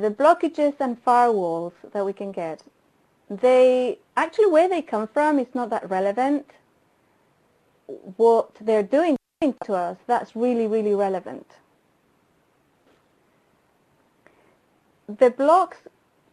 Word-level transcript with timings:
The 0.00 0.10
blockages 0.10 0.80
and 0.80 1.04
firewalls 1.04 1.72
that 1.92 2.06
we 2.06 2.14
can 2.14 2.32
get, 2.32 2.62
they 3.28 3.98
actually 4.16 4.46
where 4.46 4.66
they 4.66 4.80
come 4.80 5.06
from 5.06 5.38
is 5.38 5.48
not 5.52 5.68
that 5.68 5.90
relevant. 5.90 6.46
What 8.16 8.48
they're 8.62 8.82
doing 8.82 9.18
to 9.64 9.74
us, 9.74 9.98
that's 10.06 10.34
really, 10.34 10.66
really 10.66 10.94
relevant. 10.94 11.46
The 15.06 15.28
blocks 15.28 15.76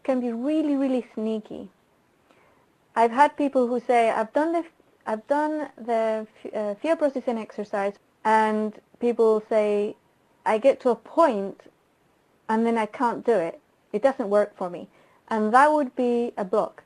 can 0.04 0.22
be 0.22 0.32
really, 0.32 0.78
really 0.78 1.06
sneaky. 1.14 1.68
I've 2.96 3.12
had 3.12 3.36
people 3.36 3.68
who 3.68 3.82
say, 3.82 4.12
I've 4.12 4.32
done 4.32 4.54
the, 4.54 4.64
I've 5.06 5.28
done 5.28 5.68
the 5.76 6.26
uh, 6.56 6.76
fear 6.76 6.96
processing 6.96 7.38
exercise, 7.38 7.96
and 8.24 8.80
people 9.02 9.44
say, 9.50 9.98
I 10.46 10.58
get 10.58 10.80
to 10.82 10.92
a 10.92 10.96
point 10.96 11.60
and 12.50 12.66
then 12.66 12.78
I 12.78 12.86
can't 12.86 13.26
do 13.26 13.34
it. 13.34 13.60
It 13.94 14.02
doesn't 14.02 14.30
work 14.30 14.56
for 14.56 14.70
me. 14.70 14.88
And 15.30 15.54
that 15.54 15.72
would 15.72 15.96
be 15.96 16.34
a 16.38 16.46
block. 16.46 16.84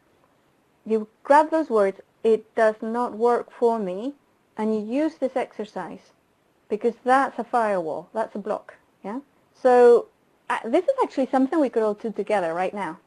You 0.86 1.08
grab 1.24 1.52
those 1.52 1.70
words, 1.70 2.02
it 2.24 2.54
does 2.56 2.76
not 2.82 3.14
work 3.14 3.52
for 3.52 3.80
me, 3.80 4.14
and 4.58 4.74
you 4.74 4.82
use 4.82 5.16
this 5.16 5.36
exercise 5.36 6.12
because 6.70 6.94
that's 7.04 7.38
a 7.38 7.44
firewall, 7.44 8.10
that's 8.14 8.36
a 8.36 8.40
block. 8.40 8.76
Yeah. 9.04 9.20
So 9.54 10.08
uh, 10.50 10.60
this 10.66 10.86
is 10.86 10.96
actually 11.04 11.28
something 11.28 11.60
we 11.60 11.70
could 11.70 11.84
all 11.84 11.94
do 11.94 12.12
together 12.12 12.54
right 12.54 12.74
now. 12.74 13.00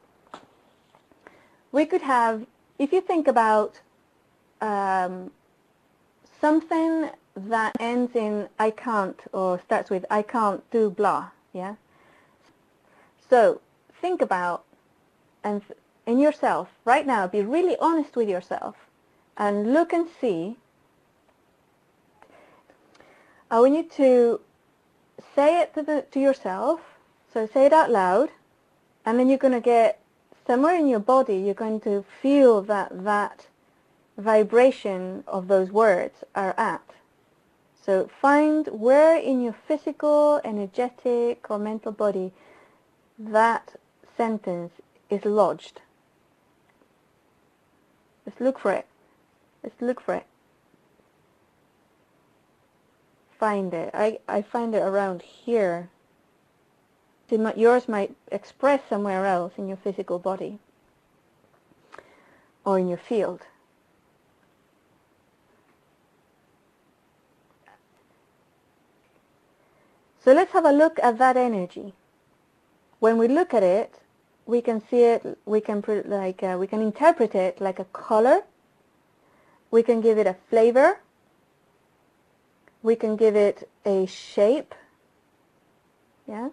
We 1.71 1.85
could 1.85 2.01
have, 2.01 2.45
if 2.79 2.93
you 2.93 3.01
think 3.01 3.27
about 3.27 3.81
um, 4.61 5.31
something 6.39 7.09
that 7.35 7.75
ends 7.79 8.15
in 8.15 8.47
I 8.57 8.71
can't 8.71 9.19
or 9.33 9.59
starts 9.59 9.89
with 9.89 10.05
I 10.09 10.21
can't 10.21 10.69
do 10.71 10.89
blah, 10.89 11.29
yeah? 11.53 11.75
So 13.29 13.61
think 14.01 14.21
about 14.21 14.63
and 15.43 15.61
in 16.05 16.19
yourself 16.19 16.69
right 16.85 17.05
now, 17.05 17.27
be 17.27 17.41
really 17.41 17.75
honest 17.79 18.15
with 18.15 18.29
yourself 18.29 18.75
and 19.37 19.73
look 19.73 19.93
and 19.93 20.07
see. 20.21 20.57
I 23.49 23.59
want 23.59 23.75
you 23.75 23.83
to 23.83 24.41
say 25.35 25.61
it 25.61 25.73
to, 25.75 25.83
the, 25.83 26.05
to 26.11 26.19
yourself, 26.19 26.81
so 27.31 27.47
say 27.47 27.65
it 27.65 27.73
out 27.73 27.91
loud, 27.91 28.29
and 29.05 29.19
then 29.19 29.29
you're 29.29 29.37
going 29.37 29.53
to 29.53 29.61
get 29.61 29.99
somewhere 30.47 30.75
in 30.75 30.87
your 30.87 30.99
body, 30.99 31.37
you're 31.37 31.53
going 31.53 31.79
to 31.81 32.03
feel 32.21 32.61
that 32.63 33.03
that 33.03 33.47
vibration 34.17 35.23
of 35.27 35.47
those 35.47 35.71
words 35.71 36.23
are 36.35 36.53
at. 36.57 36.81
So 37.83 38.09
find 38.21 38.67
where 38.67 39.17
in 39.17 39.41
your 39.41 39.55
physical, 39.67 40.41
energetic, 40.43 41.49
or 41.49 41.59
mental 41.59 41.91
body 41.91 42.31
that 43.17 43.75
sentence 44.17 44.73
is 45.09 45.25
lodged. 45.25 45.81
Let's 48.25 48.39
look 48.39 48.59
for 48.59 48.71
it. 48.71 48.85
Let's 49.63 49.81
look 49.81 50.01
for 50.01 50.15
it. 50.15 50.25
Find 53.39 53.73
it. 53.73 53.91
I, 53.93 54.19
I 54.27 54.41
find 54.41 54.73
it 54.73 54.81
around 54.81 55.21
here. 55.21 55.89
Yours 57.29 57.87
might 57.87 58.15
express 58.31 58.81
somewhere 58.89 59.25
else 59.25 59.53
in 59.57 59.67
your 59.67 59.77
physical 59.77 60.19
body 60.19 60.59
or 62.63 62.79
in 62.79 62.87
your 62.87 62.97
field. 62.97 63.41
So 70.23 70.33
let's 70.33 70.53
have 70.53 70.65
a 70.65 70.71
look 70.71 70.99
at 71.03 71.19
that 71.19 71.37
energy. 71.37 71.93
When 73.05 73.19
we 73.19 73.27
look 73.27 73.53
at 73.53 73.61
it, 73.61 73.93
we 74.47 74.61
can 74.63 74.81
see 74.89 75.03
it, 75.03 75.37
we 75.45 75.61
can 75.61 75.83
like 76.05 76.41
uh, 76.41 76.57
we 76.59 76.65
can 76.65 76.81
interpret 76.81 77.35
it 77.35 77.61
like 77.61 77.77
a 77.77 77.85
color. 78.05 78.41
We 79.69 79.83
can 79.83 80.01
give 80.01 80.17
it 80.17 80.25
a 80.25 80.35
flavor. 80.49 80.97
We 82.81 82.95
can 82.95 83.15
give 83.15 83.35
it 83.35 83.69
a 83.85 84.07
shape. 84.07 84.73
Yeah. 86.27 86.49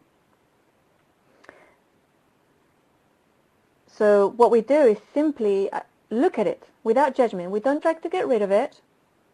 So 3.87 4.35
what 4.37 4.51
we 4.51 4.61
do 4.61 4.81
is 4.93 4.99
simply 5.15 5.73
uh, 5.73 5.81
look 6.11 6.39
at 6.39 6.47
it 6.47 6.69
without 6.85 7.15
judgment. 7.15 7.51
We 7.51 7.61
don't 7.61 7.81
try 7.81 7.95
to 7.95 8.09
get 8.11 8.29
rid 8.29 8.43
of 8.43 8.51
it, 8.51 8.83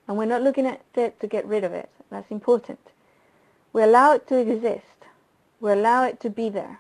and 0.07 0.17
we're 0.17 0.33
not 0.35 0.43
looking 0.43 0.67
at 0.67 0.83
it 0.95 1.19
to 1.19 1.27
get 1.27 1.45
rid 1.47 1.65
of 1.65 1.73
it. 1.73 1.91
That's 2.11 2.31
important. 2.31 2.79
We 3.73 3.83
allow 3.83 4.13
it 4.15 4.29
to 4.29 4.39
exist. 4.39 4.99
We 5.59 5.73
allow 5.73 6.05
it 6.05 6.21
to 6.21 6.31
be 6.31 6.49
there. 6.49 6.79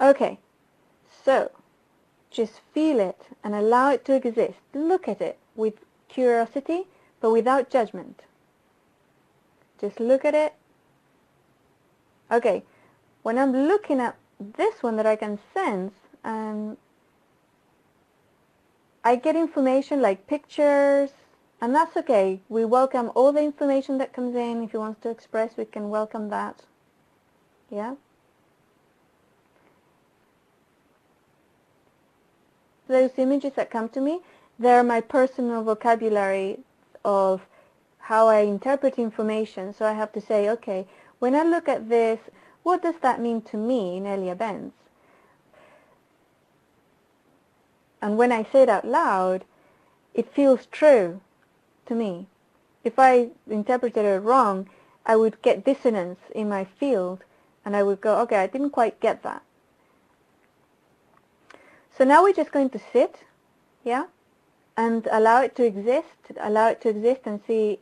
Okay, 0.00 0.38
so 1.24 1.50
just 2.30 2.60
feel 2.72 3.00
it 3.00 3.20
and 3.44 3.54
allow 3.54 3.90
it 3.90 4.04
to 4.06 4.14
exist. 4.14 4.58
Look 4.72 5.06
at 5.06 5.20
it 5.20 5.38
with 5.54 5.74
curiosity, 6.08 6.84
but 7.20 7.30
without 7.30 7.68
judgment. 7.68 8.22
Just 9.80 10.00
look 10.00 10.24
at 10.24 10.34
it. 10.34 10.54
Okay, 12.30 12.62
when 13.22 13.36
I'm 13.36 13.52
looking 13.52 14.00
at 14.00 14.16
this 14.38 14.82
one 14.82 14.96
that 14.96 15.06
I 15.06 15.16
can 15.16 15.38
sense, 15.52 15.92
um, 16.24 16.78
I 19.04 19.16
get 19.16 19.36
information 19.36 20.00
like 20.00 20.26
pictures, 20.26 21.10
and 21.60 21.74
that's 21.74 21.96
okay. 21.96 22.40
We 22.48 22.64
welcome 22.64 23.10
all 23.14 23.32
the 23.32 23.42
information 23.42 23.98
that 23.98 24.12
comes 24.12 24.34
in. 24.34 24.62
If 24.62 24.70
he 24.70 24.76
wants 24.78 25.00
to 25.02 25.10
express, 25.10 25.56
we 25.56 25.64
can 25.64 25.90
welcome 25.90 26.30
that. 26.30 26.62
Yeah? 27.70 27.94
Those 32.90 33.12
images 33.18 33.52
that 33.54 33.70
come 33.70 33.88
to 33.90 34.00
me, 34.00 34.18
they're 34.58 34.82
my 34.82 35.00
personal 35.00 35.62
vocabulary 35.62 36.58
of 37.04 37.46
how 37.98 38.26
I 38.26 38.40
interpret 38.40 38.98
information. 38.98 39.72
So 39.72 39.86
I 39.86 39.92
have 39.92 40.10
to 40.10 40.20
say, 40.20 40.50
okay, 40.50 40.88
when 41.20 41.36
I 41.36 41.44
look 41.44 41.68
at 41.68 41.88
this, 41.88 42.18
what 42.64 42.82
does 42.82 42.96
that 43.00 43.20
mean 43.20 43.42
to 43.42 43.56
me, 43.56 43.96
Inelia 43.96 44.34
Benz? 44.34 44.72
And 48.02 48.18
when 48.18 48.32
I 48.32 48.42
say 48.42 48.62
it 48.62 48.68
out 48.68 48.84
loud, 48.84 49.44
it 50.12 50.34
feels 50.34 50.66
true 50.66 51.20
to 51.86 51.94
me. 51.94 52.26
If 52.82 52.98
I 52.98 53.28
interpreted 53.48 54.04
it 54.04 54.18
wrong, 54.18 54.68
I 55.06 55.14
would 55.14 55.40
get 55.42 55.64
dissonance 55.64 56.18
in 56.34 56.48
my 56.48 56.64
field 56.64 57.22
and 57.64 57.76
I 57.76 57.84
would 57.84 58.00
go, 58.00 58.18
okay, 58.22 58.38
I 58.38 58.48
didn't 58.48 58.70
quite 58.70 58.98
get 58.98 59.22
that. 59.22 59.44
So 62.00 62.06
now 62.06 62.22
we're 62.22 62.32
just 62.32 62.50
going 62.50 62.70
to 62.70 62.80
sit, 62.94 63.14
yeah, 63.84 64.06
and 64.74 65.06
allow 65.12 65.42
it 65.42 65.54
to 65.56 65.64
exist, 65.66 66.32
allow 66.40 66.68
it 66.68 66.80
to 66.80 66.88
exist 66.88 67.20
and 67.26 67.42
see, 67.46 67.78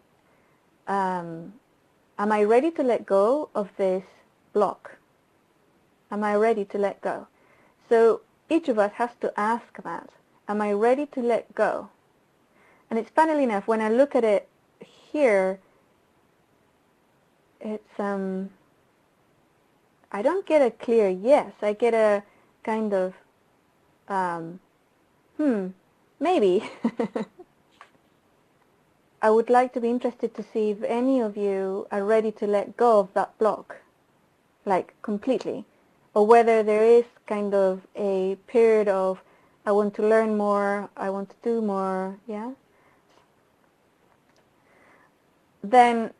um, 0.89 1.53
am 2.19 2.33
I 2.33 2.43
ready 2.43 2.73
to 2.73 2.83
let 2.83 3.06
go 3.06 3.49
of 3.55 3.69
this 3.77 4.03
block? 4.53 4.97
Am 6.11 6.25
I 6.25 6.34
ready 6.34 6.65
to 6.65 6.79
let 6.79 7.01
go? 7.01 7.29
So 7.89 8.23
each 8.51 8.69
of 8.69 8.77
us 8.77 8.91
has 8.95 9.11
to 9.21 9.33
ask 9.39 9.81
that. 9.84 10.11
Am 10.49 10.61
I 10.61 10.73
ready 10.73 11.06
to 11.06 11.21
let 11.21 11.55
go? 11.55 11.89
And 12.91 12.99
it's 12.99 13.11
funnily 13.11 13.45
enough, 13.45 13.69
when 13.69 13.81
I 13.81 13.89
look 13.89 14.17
at 14.17 14.25
it 14.25 14.49
here, 14.81 15.61
it's, 17.61 18.00
um, 18.00 18.50
I 20.11 20.23
don't 20.23 20.44
get 20.44 20.61
a 20.61 20.73
clear 20.73 21.09
yes. 21.09 21.53
I 21.62 21.73
get 21.73 21.94
a 21.94 22.25
kind 22.64 22.93
of, 22.93 23.14
um, 24.08 24.60
hmm, 25.37 25.69
maybe. 26.20 26.69
I 29.22 29.31
would 29.31 29.50
like 29.50 29.72
to 29.75 29.81
be 29.81 29.90
interested 29.90 30.34
to 30.34 30.43
see 30.43 30.70
if 30.70 30.82
any 30.82 31.20
of 31.20 31.37
you 31.37 31.87
are 31.90 32.05
ready 32.05 32.31
to 32.32 32.46
let 32.46 32.76
go 32.76 33.00
of 33.00 33.12
that 33.14 33.37
block, 33.38 33.76
like 34.64 34.94
completely, 35.02 35.64
or 36.14 36.26
whether 36.26 36.62
there 36.62 36.84
is 36.84 37.05
kind 37.26 37.52
of 37.52 37.87
a 37.96 38.37
period 38.46 38.88
of 38.88 39.20
I 39.66 39.72
want 39.72 39.94
to 39.94 40.02
learn 40.02 40.37
more, 40.37 40.88
I 40.96 41.11
want 41.11 41.31
to 41.31 41.37
do 41.43 41.61
more, 41.61 42.19
yeah? 42.26 42.52
then 45.62 46.12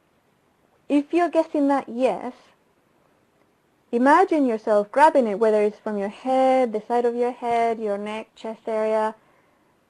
if 0.89 1.13
you're 1.13 1.31
guessing 1.31 1.69
that 1.69 1.89
yes, 1.89 2.33
imagine 3.93 4.47
yourself 4.47 4.91
grabbing 4.91 5.27
it, 5.27 5.39
whether 5.39 5.63
it's 5.63 5.79
from 5.79 5.99
your 5.99 6.09
head, 6.09 6.73
the 6.73 6.83
side 6.87 7.05
of 7.05 7.15
your 7.15 7.33
head, 7.33 7.79
your 7.79 7.99
neck, 7.99 8.29
chest 8.35 8.63
area. 8.67 9.15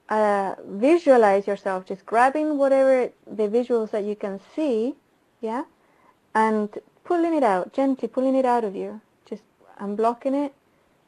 Uh, 0.09 0.55
visualize 0.65 1.45
yourself 1.45 1.85
just 1.85 2.05
grabbing 2.05 2.57
whatever 2.57 3.11
the 3.27 3.47
visuals 3.47 3.91
that 3.91 4.03
you 4.03 4.15
can 4.15 4.39
see, 4.55 4.95
yeah, 5.39 5.63
and 6.33 6.79
pulling 7.03 7.33
it 7.33 7.43
out, 7.43 7.73
gently 7.73 8.07
pulling 8.07 8.35
it 8.35 8.45
out 8.45 8.63
of 8.63 8.75
you. 8.75 9.01
Just 9.25 9.43
unblocking 9.79 10.45
it 10.45 10.53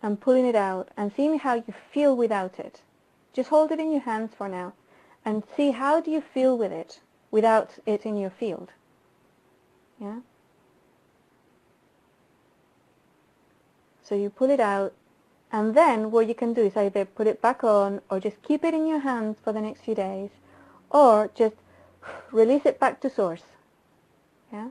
and 0.04 0.20
pulling 0.20 0.46
it 0.46 0.56
out 0.56 0.90
and 0.98 1.12
seeing 1.16 1.40
how 1.40 1.56
you 1.56 1.74
feel 1.92 2.16
without 2.16 2.60
it. 2.60 2.82
Just 3.34 3.50
hold 3.50 3.72
it 3.72 3.80
in 3.80 3.92
your 3.92 4.02
hands 4.02 4.34
for 4.38 4.50
now 4.50 4.74
and 5.24 5.44
see 5.56 5.72
how 5.72 6.02
do 6.02 6.12
you 6.12 6.22
feel 6.22 6.58
with 6.58 6.72
it 6.72 7.00
without 7.30 7.78
it 7.86 8.06
in 8.06 8.18
your 8.18 8.30
field. 8.30 8.70
Yeah? 10.00 10.20
So 14.12 14.18
you 14.18 14.30
pull 14.30 14.50
it 14.50 14.60
out 14.60 14.92
and 15.54 15.74
then 15.74 16.12
what 16.12 16.28
you 16.28 16.36
can 16.36 16.54
do 16.54 16.64
is 16.64 16.76
either 16.76 17.06
put 17.06 17.28
it 17.28 17.42
back 17.42 17.64
on 17.64 18.02
or 18.10 18.20
just 18.20 18.42
keep 18.42 18.66
it 18.66 18.74
in 18.74 18.86
your 18.86 19.00
hands 19.00 19.38
for 19.42 19.54
the 19.54 19.62
next 19.62 19.86
few 19.86 19.96
days 19.96 20.32
or 20.90 21.32
just 21.34 21.56
release 22.34 22.66
it 22.66 22.78
back 22.78 23.00
to 23.00 23.10
source. 23.10 23.44
Yeah? 24.52 24.68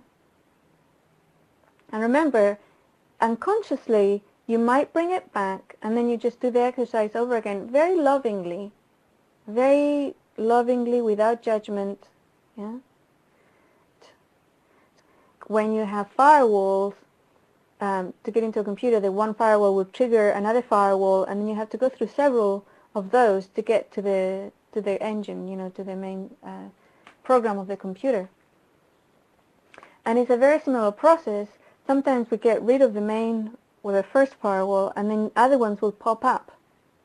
And 1.91 2.03
remember, 2.03 2.59
unconsciously, 3.19 4.23
you 4.47 4.59
might 4.59 4.93
bring 4.93 5.11
it 5.11 5.33
back 5.33 5.77
and 5.81 5.97
then 5.97 6.11
you 6.11 6.19
just 6.19 6.39
do 6.41 6.51
the 6.51 6.61
exercise 6.61 7.17
over 7.17 7.35
again 7.35 7.67
very 7.67 7.97
lovingly, 7.97 8.73
very 9.47 10.17
lovingly 10.37 11.01
without 11.01 11.41
judgment. 11.41 12.09
Yeah? 12.59 12.75
When 15.47 15.73
you 15.73 15.87
have 15.87 16.15
firewalls, 16.15 16.93
um, 17.81 18.15
to 18.25 18.31
get 18.31 18.45
into 18.45 18.61
a 18.61 18.65
computer, 18.65 19.01
the 19.01 19.13
one 19.13 19.35
firewall 19.35 19.75
will 19.75 19.87
trigger 19.87 20.31
another 20.31 20.63
firewall, 20.63 21.25
and 21.25 21.41
then 21.41 21.49
you 21.49 21.55
have 21.55 21.71
to 21.71 21.77
go 21.77 21.89
through 21.89 22.09
several 22.09 22.65
of 22.95 23.11
those 23.11 23.47
to 23.49 23.63
get 23.63 23.93
to 23.93 24.03
the 24.03 24.53
to 24.73 24.81
the 24.81 25.03
engine, 25.03 25.49
you 25.49 25.57
know, 25.57 25.69
to 25.71 25.83
the 25.83 25.97
main 25.97 26.31
uh, 26.45 26.69
program 27.25 27.59
of 27.59 27.67
the 27.67 27.77
computer. 27.77 28.29
And 30.05 30.19
it's 30.19 30.31
a 30.31 30.37
very 30.37 30.61
similar 30.61 30.93
process. 30.93 31.49
Sometimes 31.87 32.31
we 32.31 32.37
get 32.37 32.63
rid 32.63 32.81
of 32.81 32.95
the 32.95 33.01
main 33.01 33.57
or 33.83 33.93
the 33.93 34.03
first 34.03 34.35
firewall, 34.35 34.93
and 34.95 35.11
then 35.11 35.31
other 35.35 35.59
ones 35.59 35.81
will 35.81 35.93
pop 35.93 36.25
up 36.25 36.53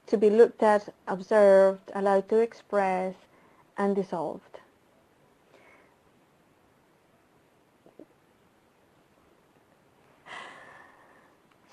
to 0.08 0.18
be 0.18 0.30
looked 0.30 0.62
at, 0.62 0.94
observed, 1.08 1.92
allowed 1.96 2.30
to 2.30 2.38
express, 2.38 3.16
and 3.78 3.96
dissolved. 3.96 4.55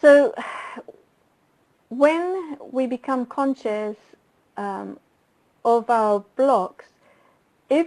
So 0.02 0.34
when 1.88 2.58
we 2.72 2.88
become 2.88 3.24
conscious 3.24 3.96
um, 4.56 4.98
of 5.64 5.88
our 5.88 6.24
blocks, 6.34 6.86
if 7.70 7.86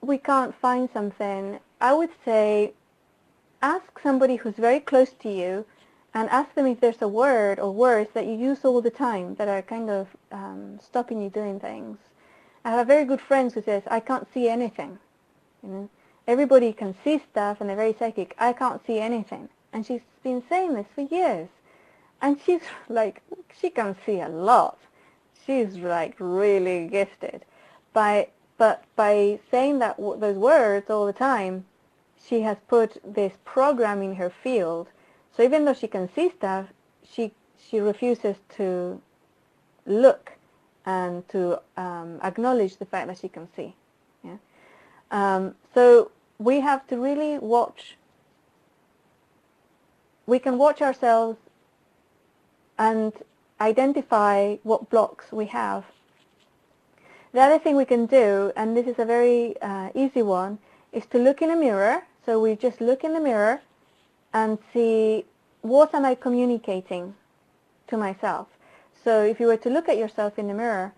we 0.00 0.16
can't 0.16 0.54
find 0.54 0.88
something, 0.90 1.60
I 1.78 1.92
would 1.92 2.10
say 2.24 2.72
ask 3.60 4.00
somebody 4.02 4.36
who's 4.36 4.54
very 4.54 4.80
close 4.80 5.12
to 5.20 5.30
you 5.30 5.66
and 6.14 6.30
ask 6.30 6.54
them 6.54 6.66
if 6.66 6.80
there's 6.80 7.02
a 7.02 7.08
word 7.08 7.60
or 7.60 7.70
words 7.70 8.08
that 8.14 8.26
you 8.26 8.32
use 8.32 8.64
all 8.64 8.80
the 8.80 8.90
time 8.90 9.34
that 9.34 9.46
are 9.46 9.60
kind 9.60 9.90
of 9.90 10.08
um, 10.32 10.80
stopping 10.82 11.20
you 11.20 11.28
doing 11.28 11.60
things. 11.60 11.98
I 12.64 12.70
have 12.70 12.80
a 12.80 12.84
very 12.84 13.04
good 13.04 13.20
friend 13.20 13.52
who 13.52 13.62
says, 13.62 13.82
I 13.86 14.00
can't 14.00 14.26
see 14.32 14.48
anything. 14.48 14.98
You 15.62 15.68
know, 15.68 15.90
everybody 16.26 16.72
can 16.72 16.94
see 17.04 17.20
stuff 17.30 17.60
and 17.60 17.68
they're 17.68 17.76
very 17.76 17.94
psychic. 17.98 18.34
I 18.38 18.54
can't 18.54 18.84
see 18.86 18.98
anything. 18.98 19.50
And 19.72 19.86
she's 19.86 20.00
been 20.22 20.42
saying 20.48 20.74
this 20.74 20.86
for 20.94 21.02
years. 21.02 21.48
And 22.22 22.38
she's 22.44 22.62
like, 22.88 23.22
she 23.60 23.70
can 23.70 23.96
see 24.04 24.20
a 24.20 24.28
lot. 24.28 24.78
She's 25.46 25.76
like 25.76 26.14
really 26.18 26.86
gifted. 26.88 27.44
By, 27.92 28.28
but 28.58 28.84
by 28.96 29.40
saying 29.50 29.78
that 29.80 29.96
those 29.96 30.36
words 30.36 30.90
all 30.90 31.06
the 31.06 31.12
time, 31.12 31.64
she 32.24 32.42
has 32.42 32.58
put 32.68 33.00
this 33.04 33.32
program 33.44 34.02
in 34.02 34.14
her 34.16 34.30
field. 34.30 34.88
So 35.36 35.42
even 35.42 35.64
though 35.64 35.74
she 35.74 35.88
can 35.88 36.08
see 36.14 36.30
stuff, 36.36 36.66
she, 37.10 37.32
she 37.58 37.80
refuses 37.80 38.36
to 38.56 39.00
look 39.86 40.32
and 40.86 41.26
to 41.28 41.60
um, 41.76 42.20
acknowledge 42.22 42.76
the 42.76 42.84
fact 42.84 43.08
that 43.08 43.18
she 43.18 43.28
can 43.28 43.48
see. 43.56 43.74
Yeah? 44.22 44.36
Um, 45.10 45.54
so 45.74 46.10
we 46.38 46.60
have 46.60 46.86
to 46.88 46.96
really 46.96 47.38
watch 47.38 47.96
we 50.30 50.38
can 50.38 50.56
watch 50.58 50.80
ourselves 50.80 51.38
and 52.78 53.12
identify 53.60 54.56
what 54.62 54.88
blocks 54.88 55.32
we 55.32 55.46
have. 55.46 55.84
The 57.32 57.40
other 57.40 57.58
thing 57.58 57.74
we 57.76 57.84
can 57.84 58.06
do, 58.06 58.52
and 58.54 58.76
this 58.76 58.86
is 58.86 58.98
a 59.00 59.04
very 59.04 59.60
uh, 59.60 59.90
easy 59.92 60.22
one, 60.22 60.58
is 60.92 61.04
to 61.06 61.18
look 61.18 61.42
in 61.42 61.50
a 61.50 61.56
mirror. 61.56 62.04
So 62.24 62.40
we 62.40 62.54
just 62.54 62.80
look 62.80 63.02
in 63.02 63.12
the 63.12 63.20
mirror 63.20 63.60
and 64.32 64.58
see 64.72 65.24
what 65.62 65.92
am 65.94 66.04
I 66.04 66.14
communicating 66.14 67.14
to 67.88 67.96
myself. 67.96 68.46
So 69.02 69.24
if 69.24 69.40
you 69.40 69.46
were 69.48 69.62
to 69.66 69.70
look 69.70 69.88
at 69.88 69.98
yourself 69.98 70.38
in 70.38 70.46
the 70.46 70.54
mirror, 70.54 70.92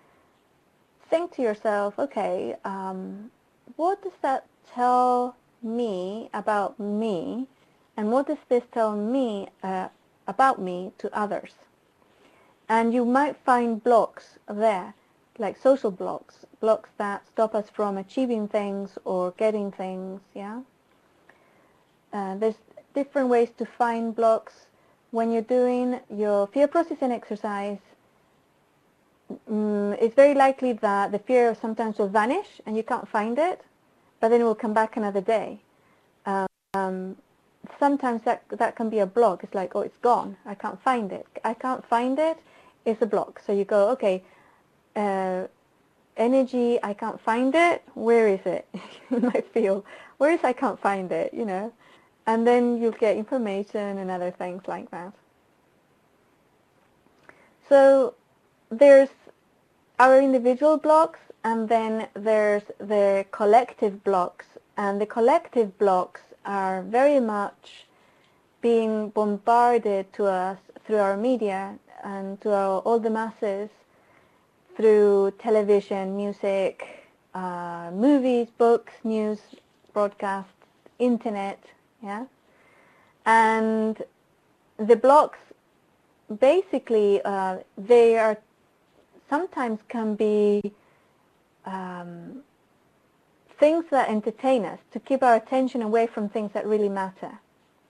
think 1.09 1.35
to 1.37 1.43
yourself, 1.43 1.99
okay, 1.99 2.57
um, 2.67 3.31
what 3.77 4.03
does 4.03 4.19
that 4.21 4.45
tell 4.75 5.37
me 5.63 6.29
about 6.35 6.79
me 6.79 7.47
and 7.97 8.11
what 8.11 8.27
does 8.27 8.39
this 8.49 8.65
tell 8.73 8.97
me 8.97 9.49
uh, 9.63 9.89
about 10.27 10.61
me 10.61 10.93
to 10.99 11.15
others? 11.17 11.53
And 12.69 12.95
you 12.95 13.05
might 13.05 13.37
find 13.37 13.83
blocks 13.83 14.39
there, 14.49 14.95
like 15.39 15.57
social 15.57 15.91
blocks, 15.91 16.47
blocks 16.61 16.91
that 16.97 17.27
stop 17.27 17.55
us 17.55 17.69
from 17.69 17.99
achieving 17.99 18.49
things 18.49 18.99
or 19.05 19.33
getting 19.33 19.71
things, 19.71 20.21
yeah? 20.35 20.61
Uh, 22.13 22.37
there's 22.37 22.57
different 22.95 23.29
ways 23.29 23.51
to 23.59 23.67
find 23.67 24.15
blocks. 24.15 24.67
When 25.11 25.31
you're 25.31 25.43
doing 25.43 26.01
your 26.09 26.47
fear 26.47 26.67
processing 26.67 27.13
exercise, 27.13 27.79
um, 29.49 29.95
it's 30.01 30.15
very 30.15 30.35
likely 30.35 30.73
that 30.75 31.13
the 31.13 31.19
fear 31.19 31.55
sometimes 31.55 31.99
will 31.99 32.09
vanish 32.09 32.61
and 32.65 32.77
you 32.77 32.83
can't 32.83 33.09
find 33.09 33.39
it, 33.39 33.63
but 34.21 34.29
then 34.29 34.41
it 34.41 34.45
will 34.45 34.55
come 34.55 34.73
back 34.73 34.97
another 34.97 35.21
day. 35.21 35.61
Um, 36.25 37.17
sometimes 37.79 38.23
that 38.23 38.43
that 38.51 38.77
can 38.77 38.91
be 38.91 38.99
a 38.99 39.07
block. 39.07 39.45
It's 39.45 39.55
like, 39.55 39.75
oh, 39.75 39.81
it's 39.81 39.97
gone. 40.03 40.37
I 40.47 40.55
can't 40.55 40.81
find 40.83 41.13
it. 41.13 41.27
I 41.45 41.55
can't 41.55 41.85
find 41.87 42.19
it. 42.19 42.39
it 42.85 42.97
is 42.97 43.03
a 43.03 43.07
block. 43.07 43.41
So 43.47 43.53
you 43.53 43.65
go, 43.65 43.91
okay, 43.91 44.23
uh, 44.97 45.47
energy, 46.17 46.79
I 46.83 46.95
can't 46.95 47.21
find 47.21 47.55
it. 47.55 47.83
Where 47.95 48.29
is 48.29 48.41
it 48.45 48.67
in 49.11 49.23
my 49.23 49.43
field? 49.53 49.85
Where 50.19 50.33
is 50.33 50.41
I 50.45 50.53
can't 50.53 50.81
find 50.81 51.11
it, 51.13 51.33
you 51.35 51.45
know? 51.45 51.73
And 52.27 52.47
then 52.47 52.81
you'll 52.81 52.93
get 52.93 53.17
information 53.17 53.99
and 53.99 54.11
other 54.11 54.31
things 54.31 54.63
like 54.69 54.91
that. 54.91 55.13
So 57.69 58.15
there's 58.71 59.09
our 59.99 60.21
individual 60.21 60.77
blocks 60.77 61.21
and 61.45 61.69
then 61.69 62.09
there's 62.15 62.63
the 62.79 63.27
collective 63.33 64.05
blocks. 64.05 64.47
And 64.77 65.01
the 65.01 65.07
collective 65.07 65.77
blocks 65.79 66.21
are 66.45 66.83
very 66.83 67.21
much 67.21 67.87
being 68.61 69.11
bombarded 69.11 70.13
to 70.15 70.25
us 70.27 70.59
through 70.87 70.99
our 70.99 71.17
media 71.17 71.79
and 72.05 72.41
to 72.41 72.53
our, 72.53 72.81
all 72.81 72.99
the 72.99 73.11
masses 73.11 73.71
through 74.77 75.33
television, 75.39 76.17
music, 76.17 77.09
uh, 77.35 77.91
movies, 77.93 78.49
books, 78.59 78.93
news, 79.05 79.39
broadcasts, 79.93 80.53
internet, 80.99 81.63
yeah. 82.03 82.25
And 83.27 84.03
the 84.79 84.97
blocks, 84.97 85.39
basically, 86.41 87.21
uh, 87.25 87.59
they 87.77 88.19
are 88.19 88.39
sometimes 89.29 89.81
can 89.89 90.15
be 90.15 90.73
um, 91.65 92.43
things 93.63 93.85
that 93.91 94.09
entertain 94.09 94.65
us 94.65 94.81
to 94.91 94.99
keep 94.99 95.23
our 95.23 95.37
attention 95.37 95.83
away 95.83 96.05
from 96.05 96.29
things 96.29 96.51
that 96.53 96.67
really 96.67 96.89
matter, 96.89 97.33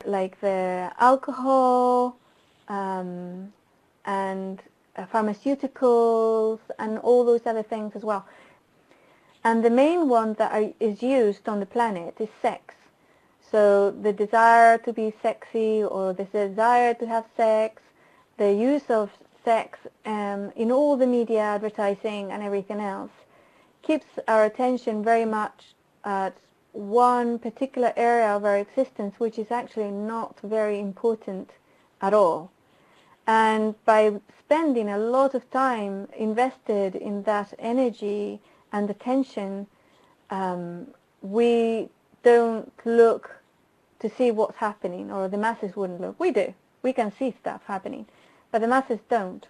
like 0.05 0.39
the 0.43 0.93
alcohol, 0.99 2.15
um, 2.69 3.51
and 4.05 4.61
uh, 4.97 5.07
pharmaceuticals 5.07 6.59
and 6.79 6.99
all 6.99 7.25
those 7.25 7.47
other 7.47 7.63
things 7.63 7.91
as 7.95 8.03
well. 8.03 8.23
And 9.45 9.65
the 9.65 9.71
main 9.71 10.11
one 10.11 10.35
that 10.35 10.53
are, 10.53 10.69
is 10.79 11.03
used 11.03 11.49
on 11.49 11.59
the 11.61 11.71
planet 11.77 12.17
is 12.21 12.29
sex. 12.43 12.75
So 13.51 13.93
the 14.07 14.13
desire 14.13 14.77
to 14.87 14.93
be 14.93 15.15
sexy 15.23 15.83
or 15.83 16.13
the 16.13 16.25
desire 16.25 16.93
to 17.01 17.07
have 17.07 17.25
sex, 17.35 17.81
the 18.37 18.53
use 18.53 18.91
of 18.91 19.09
sex 19.43 19.79
um, 20.05 20.53
in 20.55 20.71
all 20.71 20.99
the 20.99 21.07
media, 21.07 21.41
advertising 21.57 22.31
and 22.31 22.43
everything 22.43 22.81
else 22.81 23.15
keeps 23.83 24.07
our 24.29 24.45
attention 24.45 25.03
very 25.03 25.25
much 25.25 25.75
at 26.05 26.35
one 26.73 27.39
particular 27.39 27.93
area 27.97 28.29
of 28.29 28.45
our 28.45 28.59
existence 28.59 29.15
which 29.19 29.39
is 29.39 29.51
actually 29.51 29.91
not 29.91 30.39
very 30.41 30.79
important 30.79 31.51
at 32.01 32.15
all. 32.15 32.51
And 33.27 33.75
by 33.85 34.21
spending 34.39 34.89
a 34.89 34.99
lot 34.99 35.35
of 35.35 35.49
time 35.51 36.09
invested 36.17 36.97
in 36.97 37.23
that 37.25 37.55
energy 37.59 38.41
and 38.73 38.91
attention, 38.91 39.67
um, 40.31 40.89
we 41.21 41.89
don't 42.23 42.73
look 42.85 43.37
to 44.01 44.11
see 44.11 44.31
what's 44.31 44.57
happening, 44.57 45.11
or 45.13 45.29
the 45.29 45.37
masses 45.37 45.77
wouldn't 45.77 46.01
look. 46.01 46.19
We 46.19 46.33
do. 46.33 46.55
We 46.83 46.93
can 46.93 47.13
see 47.17 47.35
stuff 47.39 47.63
happening, 47.67 48.07
but 48.51 48.61
the 48.61 48.67
masses 48.67 48.99
don't. 49.09 49.47